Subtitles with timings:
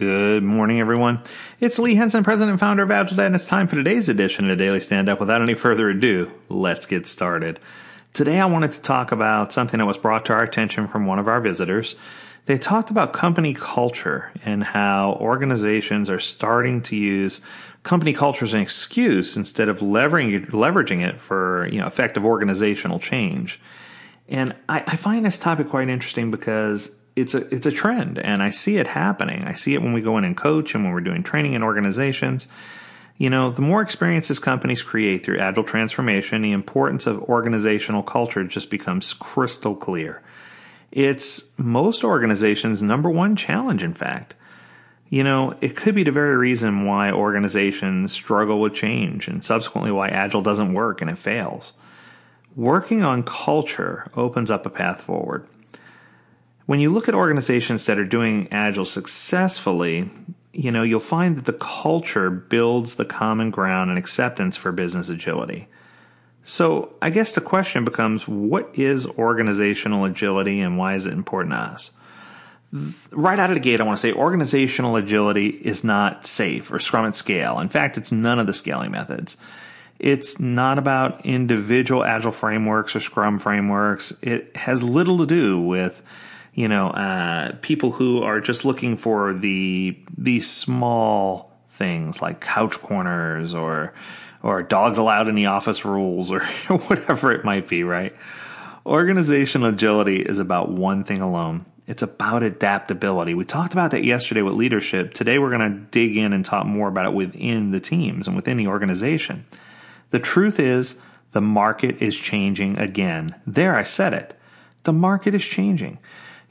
[0.00, 1.22] Good morning, everyone.
[1.60, 4.56] It's Lee Henson, president and founder of AgileDad, and it's time for today's edition of
[4.56, 5.20] Daily Stand Up.
[5.20, 7.60] Without any further ado, let's get started.
[8.14, 11.18] Today, I wanted to talk about something that was brought to our attention from one
[11.18, 11.96] of our visitors.
[12.46, 17.42] They talked about company culture and how organizations are starting to use
[17.82, 23.60] company culture as an excuse instead of leveraging it for you know effective organizational change.
[24.30, 28.42] And I, I find this topic quite interesting because it's a it's a trend and
[28.42, 29.44] I see it happening.
[29.44, 31.62] I see it when we go in and coach and when we're doing training in
[31.62, 32.48] organizations.
[33.18, 38.44] You know, the more experiences companies create through agile transformation, the importance of organizational culture
[38.44, 40.22] just becomes crystal clear.
[40.90, 44.34] It's most organizations' number one challenge, in fact.
[45.10, 49.90] You know, it could be the very reason why organizations struggle with change and subsequently
[49.90, 51.74] why Agile doesn't work and it fails.
[52.56, 55.46] Working on culture opens up a path forward.
[56.70, 60.08] When you look at organizations that are doing Agile successfully,
[60.52, 65.08] you know, you'll find that the culture builds the common ground and acceptance for business
[65.08, 65.66] agility.
[66.44, 71.54] So, I guess the question becomes what is organizational agility and why is it important
[71.54, 71.90] to us?
[73.10, 76.78] Right out of the gate, I want to say organizational agility is not SAFe or
[76.78, 77.58] Scrum at scale.
[77.58, 79.36] In fact, it's none of the scaling methods.
[79.98, 84.12] It's not about individual agile frameworks or Scrum frameworks.
[84.22, 86.00] It has little to do with
[86.54, 92.80] you know, uh, people who are just looking for the these small things like couch
[92.80, 93.94] corners or
[94.42, 98.14] or dogs allowed in the office rules or whatever it might be, right?
[98.86, 101.66] Organizational agility is about one thing alone.
[101.86, 103.34] It's about adaptability.
[103.34, 105.12] We talked about that yesterday with leadership.
[105.12, 108.36] Today we're going to dig in and talk more about it within the teams and
[108.36, 109.44] within the organization.
[110.10, 110.98] The truth is,
[111.32, 113.34] the market is changing again.
[113.46, 114.38] There, I said it.
[114.84, 115.98] The market is changing.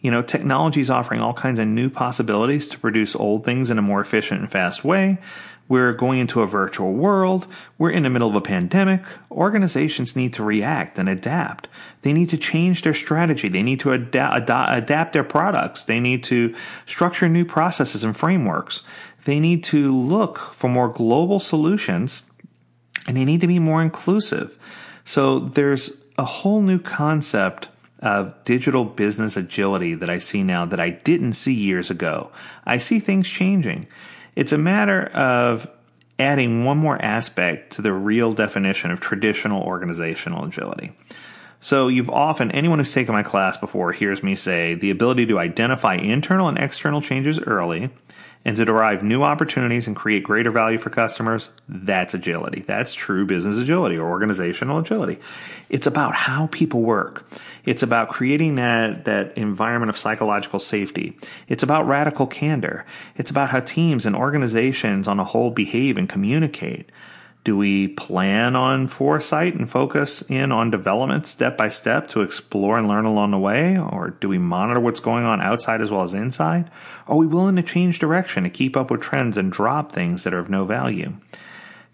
[0.01, 3.77] You know, technology is offering all kinds of new possibilities to produce old things in
[3.77, 5.17] a more efficient and fast way.
[5.67, 7.45] We're going into a virtual world.
[7.77, 9.03] We're in the middle of a pandemic.
[9.29, 11.67] Organizations need to react and adapt.
[12.01, 13.49] They need to change their strategy.
[13.49, 15.85] They need to ad- ad- adapt their products.
[15.85, 16.55] They need to
[16.87, 18.81] structure new processes and frameworks.
[19.25, 22.23] They need to look for more global solutions
[23.07, 24.57] and they need to be more inclusive.
[25.03, 27.67] So there's a whole new concept
[28.01, 32.31] of digital business agility that I see now that I didn't see years ago.
[32.65, 33.87] I see things changing.
[34.35, 35.69] It's a matter of
[36.17, 40.93] adding one more aspect to the real definition of traditional organizational agility.
[41.61, 45.39] So, you've often, anyone who's taken my class before hears me say the ability to
[45.39, 47.89] identify internal and external changes early
[48.45, 52.61] and to derive new opportunities and create greater value for customers, that's agility.
[52.61, 55.19] That's true business agility or organizational agility.
[55.69, 57.29] It's about how people work.
[57.65, 61.17] It's about creating that, that environment of psychological safety.
[61.47, 62.85] It's about radical candor.
[63.17, 66.89] It's about how teams and organizations on a whole behave and communicate.
[67.43, 72.77] Do we plan on foresight and focus in on development step by step to explore
[72.77, 73.77] and learn along the way?
[73.77, 76.69] Or do we monitor what's going on outside as well as inside?
[77.07, 80.33] Are we willing to change direction to keep up with trends and drop things that
[80.33, 81.13] are of no value?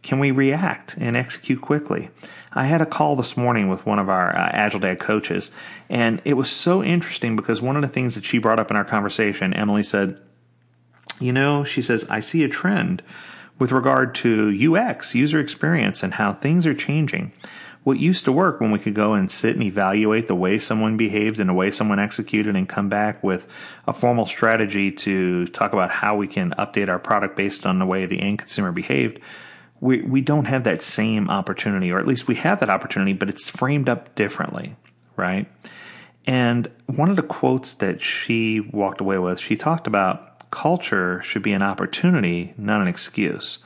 [0.01, 2.09] Can we react and execute quickly?
[2.53, 5.51] I had a call this morning with one of our uh, AgileDad coaches,
[5.89, 8.77] and it was so interesting because one of the things that she brought up in
[8.77, 10.19] our conversation, Emily said,
[11.19, 13.03] You know, she says, I see a trend
[13.57, 17.31] with regard to UX, user experience, and how things are changing.
[17.83, 20.97] What used to work when we could go and sit and evaluate the way someone
[20.97, 23.47] behaved and the way someone executed and come back with
[23.87, 27.85] a formal strategy to talk about how we can update our product based on the
[27.85, 29.19] way the end consumer behaved,
[29.81, 33.29] we, we don't have that same opportunity, or at least we have that opportunity, but
[33.29, 34.75] it's framed up differently,
[35.15, 35.47] right?
[36.25, 41.43] And one of the quotes that she walked away with, she talked about culture should
[41.43, 43.59] be an opportunity, not an excuse.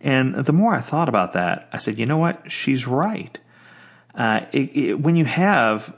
[0.00, 2.50] And the more I thought about that, I said, you know what?
[2.50, 3.36] She's right.
[4.14, 5.94] Uh, it, it, when you have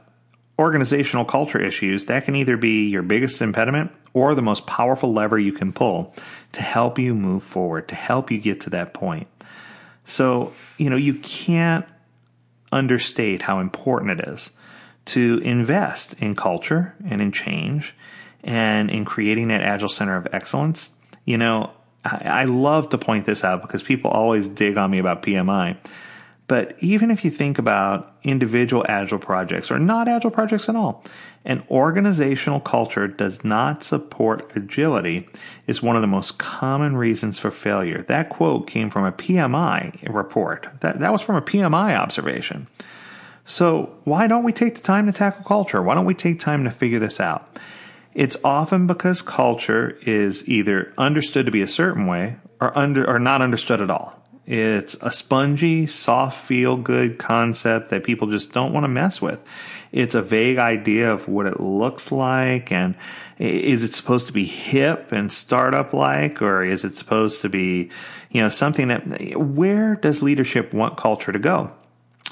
[0.59, 5.39] organizational culture issues, that can either be your biggest impediment or the most powerful lever
[5.39, 6.15] you can pull
[6.53, 9.29] to help you move forward, to help you get to that point.
[10.07, 11.85] So, you know, you can't
[12.73, 14.51] understate how important it is
[15.05, 17.95] to invest in culture and in change
[18.45, 20.91] and in creating that agile center of excellence.
[21.25, 21.71] You know,
[22.05, 25.77] I, I love to point this out because people always dig on me about PMI.
[26.49, 31.03] But even if you think about individual agile projects or not agile projects at all,
[31.45, 35.29] an organizational culture does not support agility
[35.67, 38.03] is one of the most common reasons for failure.
[38.03, 40.69] That quote came from a PMI report.
[40.81, 42.69] That, that was from a PMI observation.
[43.45, 45.83] So why don't we take the time to tackle culture?
[45.83, 47.59] Why don't we take time to figure this out?
[48.15, 53.19] It's often because culture is either understood to be a certain way or under or
[53.19, 54.19] not understood at all.
[54.45, 59.41] It's a spongy, soft, feel good concept that people just don't want to mess with.
[59.93, 62.97] It's a vague idea of what it looks like and
[63.39, 67.91] is it supposed to be hip and startup like or is it supposed to be,
[68.31, 71.71] you know, something that where does leadership want culture to go?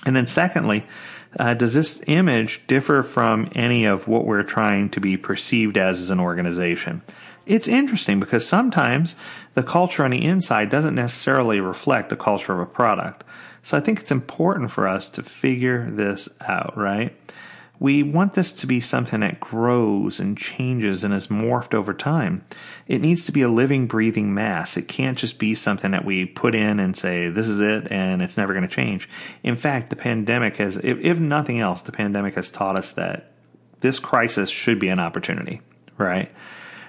[0.04, 0.86] And then secondly,
[1.38, 6.00] uh, does this image differ from any of what we're trying to be perceived as
[6.00, 7.02] as an organization?
[7.46, 9.14] It's interesting because sometimes
[9.54, 13.24] the culture on the inside doesn't necessarily reflect the culture of a product.
[13.62, 17.16] So I think it's important for us to figure this out, right?
[17.80, 22.44] We want this to be something that grows and changes and is morphed over time.
[22.86, 24.76] It needs to be a living, breathing mass.
[24.76, 28.20] It can't just be something that we put in and say, this is it and
[28.20, 29.08] it's never going to change.
[29.42, 33.32] In fact, the pandemic has, if, if nothing else, the pandemic has taught us that
[33.80, 35.62] this crisis should be an opportunity,
[35.96, 36.30] right?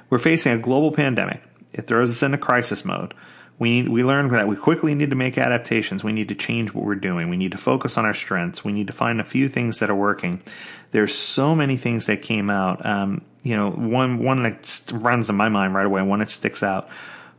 [0.10, 1.42] We're facing a global pandemic.
[1.72, 3.14] It throws us into crisis mode.
[3.62, 6.04] We, we learn that we quickly need to make adaptations.
[6.04, 7.30] We need to change what we're doing.
[7.30, 8.66] We need to focus on our strengths.
[8.66, 10.42] We need to find a few things that are working.
[10.90, 12.84] There's so many things that came out.
[12.84, 16.64] Um, you know, one one that runs in my mind right away, one that sticks
[16.64, 16.90] out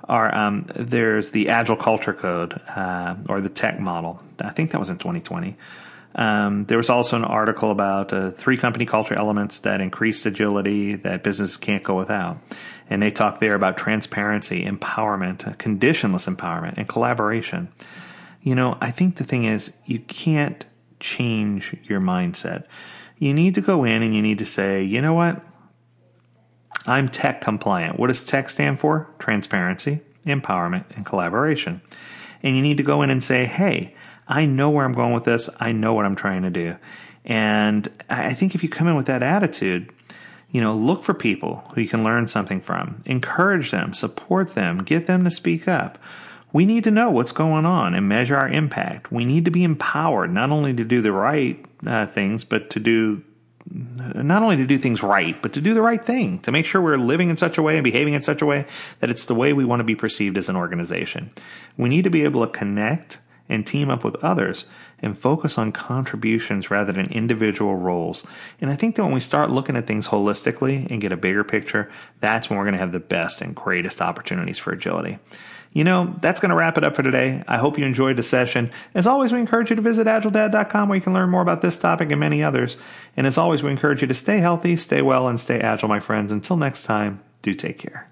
[0.04, 4.22] are um, there's the Agile Culture Code uh, or the Tech Model.
[4.40, 5.56] I think that was in 2020.
[6.14, 10.96] Um, there was also an article about uh, three company culture elements that increase agility
[10.96, 12.38] that businesses can't go without.
[12.90, 17.68] And they talk there about transparency, empowerment, uh, conditionless empowerment, and collaboration.
[18.42, 20.66] You know, I think the thing is, you can't
[21.00, 22.64] change your mindset.
[23.18, 25.42] You need to go in and you need to say, you know what?
[26.86, 27.98] I'm tech compliant.
[27.98, 29.08] What does tech stand for?
[29.18, 31.80] Transparency, empowerment, and collaboration.
[32.42, 33.94] And you need to go in and say, hey,
[34.32, 35.50] I know where I'm going with this.
[35.61, 36.76] I know what I'm trying to do.
[37.26, 39.93] And I think if you come in with that attitude,
[40.50, 44.79] you know, look for people who you can learn something from, encourage them, support them,
[44.79, 45.99] get them to speak up.
[46.50, 49.12] We need to know what's going on and measure our impact.
[49.12, 52.81] We need to be empowered not only to do the right uh, things, but to
[52.81, 53.23] do
[53.70, 56.81] not only to do things right, but to do the right thing, to make sure
[56.81, 58.67] we're living in such a way and behaving in such a way
[59.00, 61.31] that it's the way we want to be perceived as an organization.
[61.76, 63.19] We need to be able to connect
[63.52, 64.66] and team up with others
[65.00, 68.25] and focus on contributions rather than individual roles.
[68.60, 71.44] And I think that when we start looking at things holistically and get a bigger
[71.44, 71.90] picture,
[72.20, 75.19] that's when we're going to have the best and greatest opportunities for agility.
[75.72, 77.43] You know, that's going to wrap it up for today.
[77.49, 78.70] I hope you enjoyed the session.
[78.94, 81.78] As always, we encourage you to visit agiledad.com where you can learn more about this
[81.78, 82.76] topic and many others.
[83.16, 86.00] And as always, we encourage you to stay healthy, stay well, and stay agile, my
[86.00, 86.31] friends.
[86.31, 88.11] Until next time, do take care.